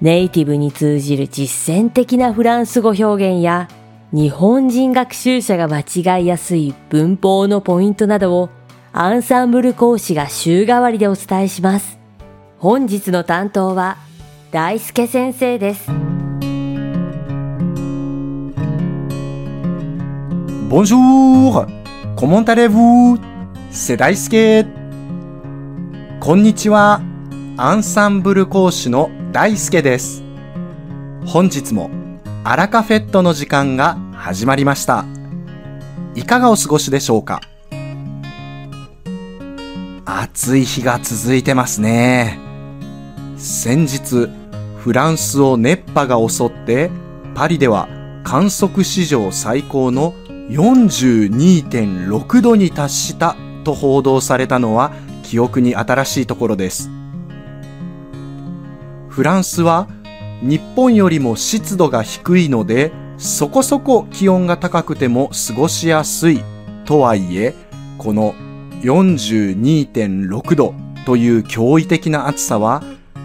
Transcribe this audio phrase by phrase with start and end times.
[0.00, 3.68] ネイティブに通じる実践的なフランス語表現や
[4.12, 5.80] 日本人学習者が間
[6.18, 8.50] 違いやすい文法のポイントなどを
[8.92, 11.98] アンサンブル講師が週替わりでお伝えします。
[12.58, 13.98] 本日の担当は
[14.50, 15.90] 大輔先生です。
[20.68, 21.66] Bonjour!
[22.16, 23.20] Comment allez-vous?
[26.20, 27.05] こんにちは。
[27.58, 30.22] アンサンブル講師の大輔です。
[31.24, 31.90] 本日も
[32.44, 35.06] アラカフェットの時間が始まりました。
[36.14, 37.40] いかがお過ごしでしょうか？
[40.04, 42.38] 暑い日が続いてますね。
[43.38, 44.28] 先日、
[44.76, 46.90] フランスを熱波が襲って、
[47.34, 47.88] パリでは
[48.22, 50.12] 観測史上最高の
[50.50, 53.34] 42.6度に達した
[53.64, 56.90] と報道されたのは記憶に新しいところです。
[59.16, 59.88] フランスは
[60.42, 66.44] 日本よりも湿度が低いのでそこそこ気温が高くても過ごしやすい
[66.84, 67.54] とはいえ
[67.96, 68.34] この
[68.82, 70.74] 42.6度
[71.06, 72.82] という驚異的な暑さは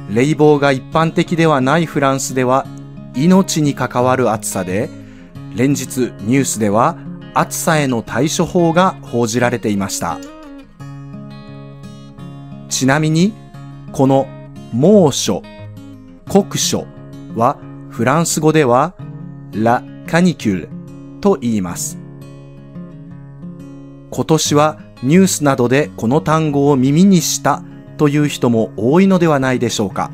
[0.09, 2.66] 冷房が一般的ではないフランスでは
[3.14, 4.89] 命に関わる暑さで
[5.58, 6.95] 連日ニュースでは
[7.34, 10.19] 暑さへの対処法が報じられていました。
[12.69, 13.34] ちなみに
[13.92, 14.25] この
[14.72, 15.44] 猛暑
[16.32, 16.88] 酷暑
[17.36, 17.58] は
[17.90, 18.96] フランス語では
[19.52, 20.70] ラ・カニキュル
[21.20, 21.98] と言います。
[24.12, 27.64] 今年はニュースなどでこの単語を耳にした
[27.97, 30.09] という人も多いのではないでしょうか。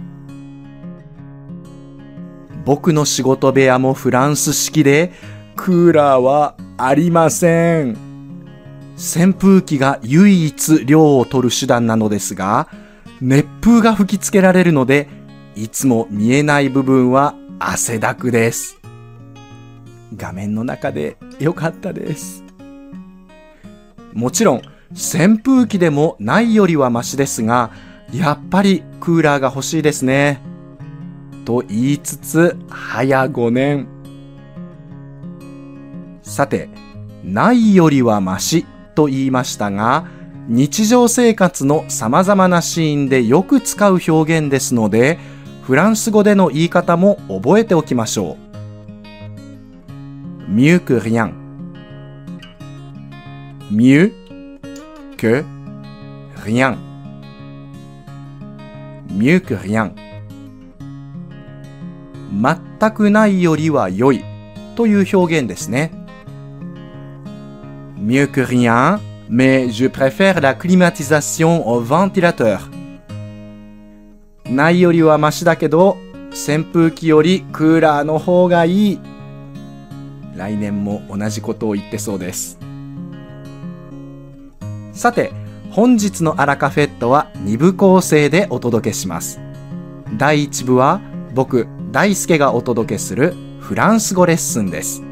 [2.65, 5.13] 僕の仕事部屋もフランス式で
[5.55, 7.95] クーラーはありません。
[8.97, 12.69] 扇風機が唯一量を取る手段なのですが
[13.21, 15.15] 熱風が吹きつけられるので
[15.57, 18.79] いつも見えない部分は汗だくです。
[20.15, 22.43] 画面の中でよかったです。
[24.13, 27.71] もちろん扇風機でもないよりはマシですが
[28.13, 30.43] やっぱりクーラーが欲しいですね。
[31.43, 33.87] と言いつつ早5年。
[36.21, 36.69] さて
[37.23, 40.05] ないよりはマシと言いましたが
[40.47, 45.17] 日常生活の様々なシーンでよく使う表現ですので
[45.67, 48.37] フランス語での言い方も覚えておきましょ
[50.47, 50.49] う。
[50.49, 51.33] mieux que rien
[53.69, 54.13] mieux
[55.17, 55.43] que
[56.37, 56.77] rien
[59.09, 59.91] mieux que rien
[62.31, 64.23] 全くないよりは良い
[64.77, 65.91] という表現ですね。
[67.99, 72.69] mieux que rien mais je préfère la climatisation au ventilateur
[74.49, 75.97] ないよりはマシだけど
[76.31, 78.99] 扇風機よりクーラーの方がいい。
[80.35, 82.59] 来年も同じことを言ってそうです。
[84.93, 85.31] さて
[85.71, 89.39] 本日のアラカフェットは2部構成でお届けします。
[90.17, 91.01] 第1部は
[91.33, 95.03] 僕大輔がお届けするフランス語レッスンです。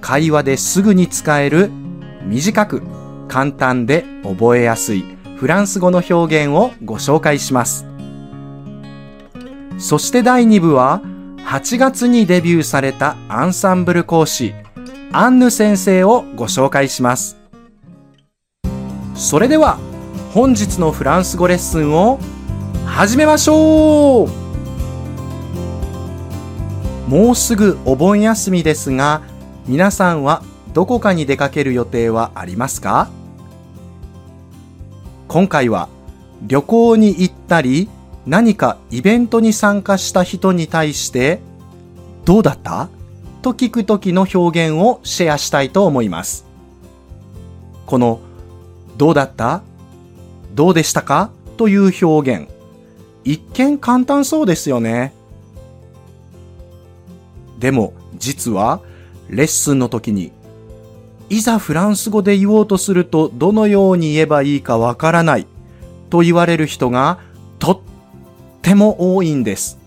[0.00, 1.70] 会話ですぐに使える
[2.24, 2.82] 短く
[3.28, 5.04] 簡単で覚えやすい
[5.42, 7.84] フランス語の表現をご紹介します。
[9.76, 11.02] そして第2部は
[11.38, 14.54] 8月にデビューされたアンサンブル講師
[15.10, 17.36] アンヌ先生をご紹介します。
[19.16, 19.80] それでは
[20.32, 22.20] 本日のフランス語レッスンを
[22.86, 24.28] 始めましょう
[27.10, 29.22] もうすぐお盆休みですが
[29.66, 33.10] 皆さんはどこかに出かける予定はありますか？
[35.32, 35.88] 今回は
[36.46, 37.88] 旅行に行ったり
[38.26, 41.40] 何かイベントに参加した人に対して
[42.26, 42.90] どうだった？
[43.40, 46.44] と聞く時の表現をシェアしたいと思います。
[47.86, 48.20] この
[48.98, 49.62] どうだった？
[50.52, 51.30] どうでしたか？
[51.56, 52.46] という表現
[53.24, 55.14] 一見簡単そうですよね。
[57.58, 58.82] でも実は
[59.30, 60.30] レッスンの時に
[61.32, 65.46] いざフランス語で言おうとするとどのように言えばいいかわからない。
[66.10, 67.20] と言われる人が
[67.58, 67.80] とっ
[68.60, 69.78] ても多いんです。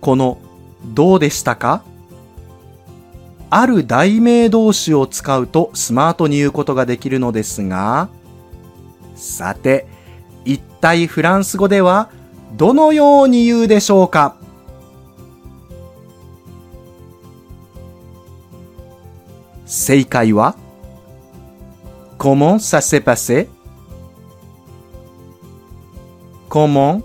[0.00, 0.38] この
[0.82, 1.84] どうでしたか？
[3.50, 8.08] ある題名動詞を使うとスマートに言うことができるのですが、
[9.14, 9.86] さて、
[10.46, 12.10] 一体フランス語では
[12.56, 14.36] どのように言うでしょうか？
[19.76, 20.54] 正解は
[22.16, 23.48] Comment ça s'est passé?
[26.48, 27.02] Comment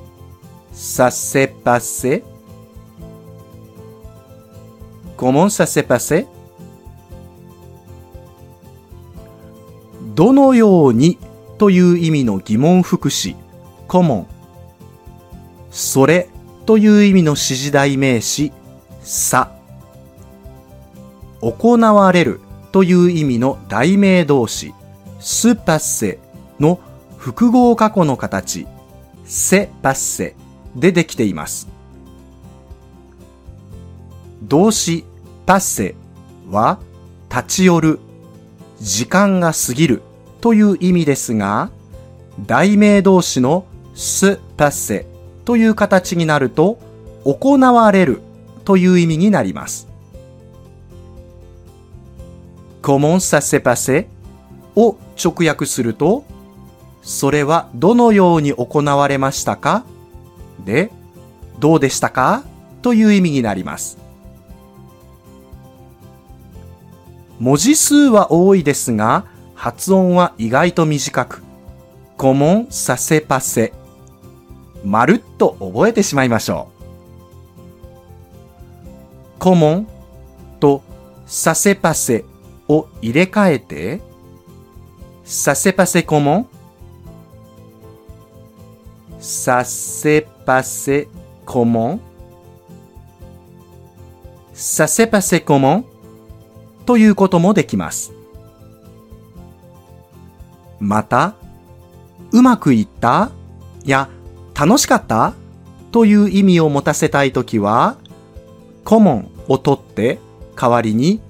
[0.72, 2.24] ça s'est passé?
[5.18, 6.28] Comment ça s'est passé?
[10.14, 11.18] どのように
[11.58, 13.36] という意味の疑問副詞、
[13.88, 14.28] コモン。
[15.72, 16.30] それ
[16.68, 18.54] という意味の指示代名詞、
[19.02, 19.56] さ。
[21.42, 24.74] 行われるという意味の代名動詞、
[25.20, 26.20] スパッセ
[26.60, 26.80] の
[27.18, 28.68] 複合過去の形、
[29.26, 30.36] セパッセ
[30.76, 31.68] でできています。
[34.44, 35.04] 動詞
[35.46, 35.96] パッセ
[36.50, 36.80] は
[37.30, 38.00] 立ち寄る、
[38.80, 40.02] 時間が過ぎる
[40.40, 41.70] という意味ですが、
[42.46, 45.06] 題名動詞のスパッセ
[45.44, 46.80] という形になると
[47.26, 48.22] 行われる
[48.64, 49.89] という意味になります。
[52.82, 54.08] Comment ça s'est passé?
[54.76, 56.24] を直訳すると、
[57.02, 59.84] それはどのように行われましたか？
[60.64, 60.92] で、
[61.60, 62.44] どうでしたか？
[62.82, 63.98] という意味になります。
[67.40, 71.44] 文字数は多いですが、発音は意外と短く、
[72.18, 73.74] コモンサセパセ。
[74.86, 76.70] まるっと覚えてしまいましょ
[79.38, 79.40] う。
[79.40, 79.88] コモン
[80.60, 80.82] と
[81.26, 82.26] サセパセ
[82.70, 84.02] を入れ替えて、
[85.26, 86.48] Ça s'est passé comment?
[89.20, 91.08] Ça s'est passé
[91.46, 92.00] comment?
[94.54, 95.84] Ça s'est passé comment?
[96.88, 98.12] ということもできます。
[100.80, 101.36] また、
[102.32, 103.30] うまくいった？
[103.86, 104.10] や
[104.60, 105.36] 楽しかった？
[105.92, 107.98] という意味を持たせたいときは、
[108.84, 110.18] コモンを取って
[110.56, 111.22] 代わりに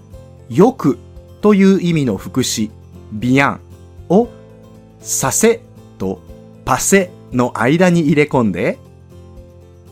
[0.50, 0.98] よく
[1.42, 2.72] という意味の副詞、
[3.12, 3.62] ビアン
[4.10, 4.28] を
[5.00, 5.62] させ
[5.98, 6.22] と
[6.66, 8.78] パセの間に入れ込んで、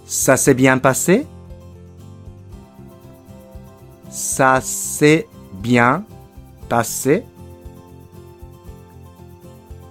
[0.06, 1.26] させビアンパセ？
[4.10, 5.28] させ
[5.62, 6.04] bien
[6.70, 7.24] passé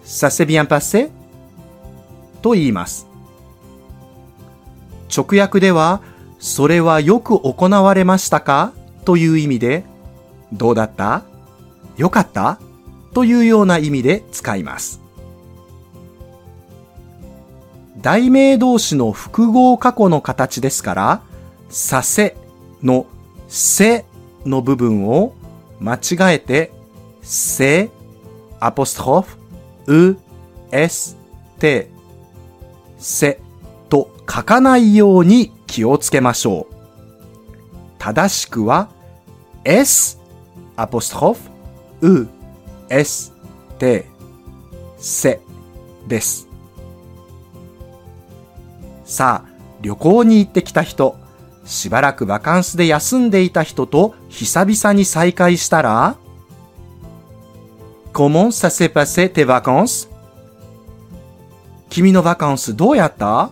[0.05, 1.11] ça s'est bien passé
[2.43, 3.07] と言います。
[5.15, 6.01] 直訳では、
[6.39, 8.73] それはよく行われましたか？
[9.05, 9.85] という意味で、
[10.53, 11.25] どうだった？
[11.97, 12.59] よかった？
[13.15, 15.01] というような意味で使います。
[17.99, 21.23] 題名動詞の複合過去の形ですから、
[21.71, 22.37] させ
[22.83, 23.07] の
[23.49, 24.05] せ
[24.45, 25.33] の部分を
[25.81, 26.71] 間違えて、
[27.23, 27.91] せ、
[28.61, 29.37] アポストロフ、
[29.87, 30.17] う、
[30.71, 31.17] s、
[31.59, 31.89] て、
[32.99, 33.41] せ
[33.89, 36.75] と書かないように気をつけましょう。
[37.99, 38.91] 正しくは、
[39.65, 40.21] s、
[40.77, 41.41] アポストロフ、
[42.03, 42.29] う、
[42.89, 43.33] え、す、
[43.79, 44.07] て、
[44.99, 45.41] せ、
[46.07, 46.49] です。
[49.05, 49.51] さあ、
[49.81, 51.17] 旅行に行ってきた人、
[51.65, 56.17] しばらくバカンスで休んでいた人と久々に再会したら、
[58.13, 60.09] Comment ça s'est passé tes vacances?
[61.91, 63.51] 君のバカンスどうやった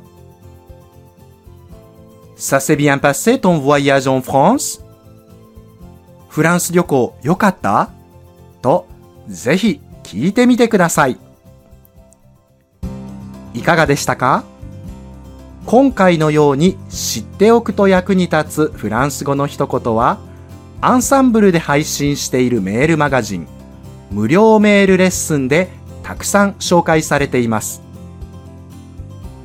[2.36, 4.82] ？Ça bien passé ton voyage en France?
[6.28, 7.90] フランス旅行よかった？
[9.28, 11.18] ぜひ聞いてみてください。
[13.54, 14.44] いかがでしたか？
[15.66, 20.18] 今回のように知っておくと役に立つフランス語の一言は、
[20.80, 23.46] アンサンブルで配信しているメールマガジン、
[24.10, 25.70] 無料メールレッスンで
[26.02, 27.80] たくさん紹介されています。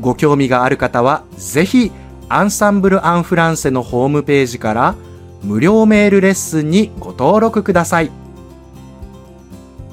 [0.01, 1.91] ご興味がある方は、ぜひ、
[2.27, 4.95] アンサンブル・アン・フランセのホームページから
[5.41, 8.11] 無料メールレッスンにご登録ください。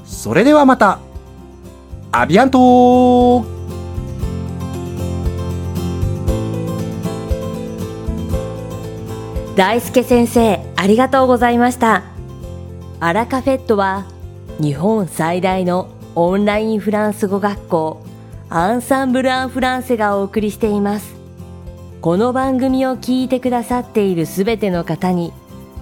[0.07, 0.99] それではまた、
[2.13, 3.45] アビアント
[9.57, 12.03] 大輔先生ありがとうございました。
[13.01, 14.05] アラカフェットは
[14.59, 18.03] 日本最大のオンラインフランス語学校
[18.49, 21.15] アンサンブル・アン・フランセがお送りしています。
[22.01, 25.33] この番組を聞いてくださっているすべての方に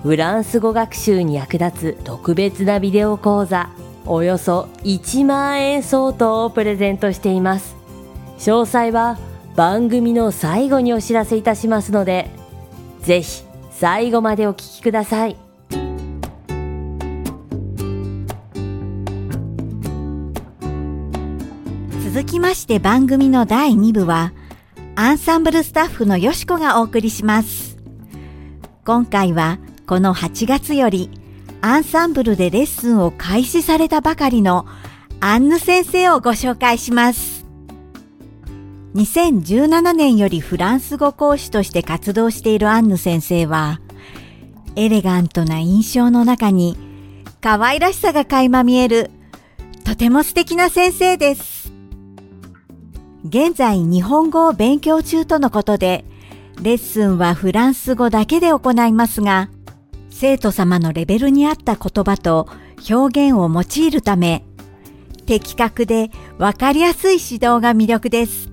[0.01, 3.69] フランス語学習に役立つ特別なビデオ講座。
[4.05, 7.75] およそ1万円相当をプレゼントしています
[8.37, 9.17] 詳細は
[9.55, 12.29] 番組の最後にお知らせいたしますので
[13.01, 15.35] ぜひ最後までお聞きください。
[22.15, 24.31] 続きまして番組の第2部は、
[24.95, 27.77] アンサンブルスタッフのよしこがお送りします。
[28.85, 31.11] 今回はこの8月より
[31.65, 34.67] アンサンブルでレッスンを開始されたばかりの
[35.19, 37.43] アンヌ先生をご紹介します。
[38.93, 43.81] 2017年よりフランス語講師として活動しているアンヌ先生は、
[44.75, 46.77] エレガントな印象の中に
[47.41, 49.09] 可愛らしさが垣間見える
[49.83, 51.73] とても素敵な先生です。
[53.27, 56.05] 現在日本語を勉強中とのことで、
[56.61, 59.49] レッスンはフランス語だけで行いますが、
[60.17, 62.47] 生徒様のレベルに合った言葉と
[62.89, 64.45] 表現を用いるため、
[65.25, 68.49] 的確でわかりやすい指導が魅力です。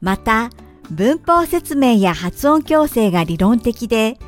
[0.00, 0.50] また、
[0.90, 4.18] 文法説明や発音矯正が理論的で、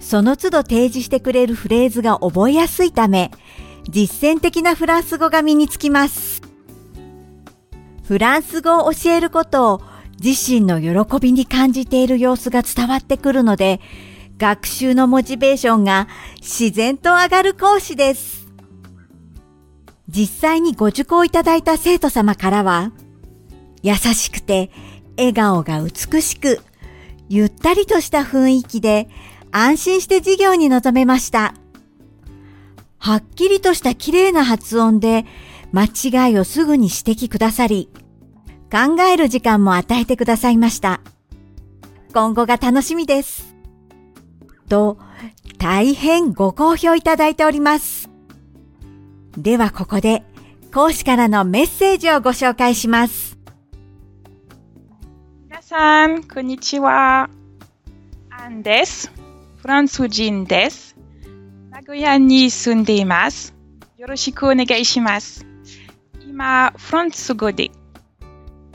[0.00, 3.32] その都度提示してくれるフレーズが覚えやすいため、
[3.90, 6.42] 実践的なフランス語が身につきます。
[8.04, 9.80] フランス語を教えることを
[10.22, 13.80] 自身の喜びに感じている様子が伝わってくるので、
[14.38, 18.46] 学習のモチベーションが自然と上がる講師です。
[20.08, 22.92] 実際にご受講いただいた生徒様からは、
[23.82, 24.70] 優しくて
[25.16, 26.60] 笑顔が美しく、
[27.28, 29.08] ゆったりとした雰囲気で
[29.50, 31.54] 安心して授業に臨めました。
[32.98, 35.24] はっきりとした綺麗な発音で
[35.72, 37.90] 間違いをすぐに指摘くださり、
[38.70, 41.00] 考える時間も与えてくださいました。
[42.14, 43.47] 今後が楽しみです。
[44.68, 44.98] と、
[45.58, 48.08] 大変ご好評いただいております。
[49.36, 50.22] ではここで、
[50.72, 53.38] 講師からのメッセージをご紹介します。
[55.44, 57.28] 皆さん、こんにちは。
[58.30, 59.10] アンです。
[59.56, 60.96] フランス人です。
[61.70, 63.54] 名古屋に住んでいます。
[63.96, 65.48] よろしくお願いします。
[66.38, 67.34] Ma France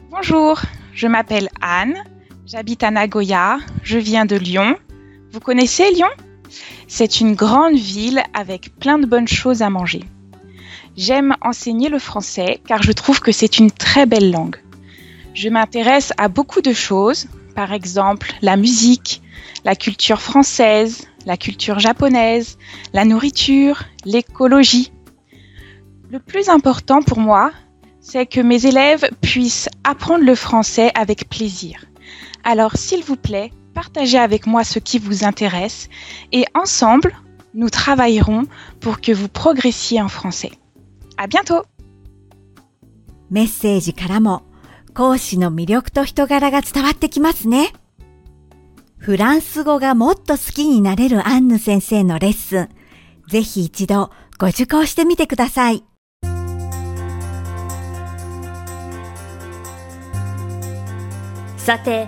[0.10, 0.62] Bonjour,
[0.94, 2.04] je m'appelle Anne,
[2.46, 4.76] j'habite à Nagoya, je viens de Lyon.
[5.34, 6.12] Vous connaissez Lyon?
[6.88, 10.04] C'est une grande ville avec plein de bonnes choses à manger.
[10.96, 14.58] J'aime enseigner le français car je trouve que c'est une très belle langue.
[15.34, 17.26] Je m'intéresse à beaucoup de choses,
[17.56, 19.24] par exemple la musique,
[19.66, 22.60] la culture française, la culture japonaise,
[22.94, 24.92] la nourriture, l'écologie,
[26.12, 27.52] le plus important pour moi,
[28.02, 31.86] c'est que mes élèves puissent apprendre le français avec plaisir.
[32.44, 35.90] Alors, s'il vous plaît, partagez avec moi ce qui vous intéresse
[36.32, 37.16] et ensemble,
[37.54, 38.46] nous travaillerons
[38.80, 40.52] pour que vous progressiez en français.
[41.18, 41.66] À bientôt!
[43.30, 44.44] メッセージからも
[44.94, 47.74] 講師の魅力と人柄が伝わってきますね。
[48.98, 52.70] フランス語がもっと好きになれるアンヌ先生のレッスン、
[53.28, 55.84] ぜひ一度ご受講してみてください。
[61.58, 62.08] さて、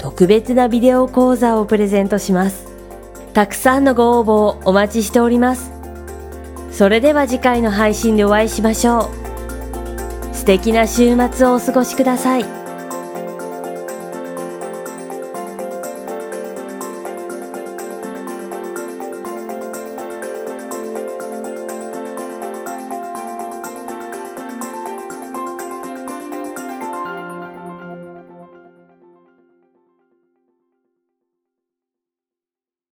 [0.00, 2.66] 特別なビデオ講座をプレゼントします。
[3.34, 5.72] たくさんのご応募をお待ちしております。
[6.72, 9.10] それでは次回の配信でお会いしましょ
[10.32, 10.34] う。
[10.34, 12.59] 素敵な週末をお過ごしください。